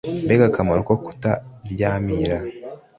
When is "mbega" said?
0.25-0.43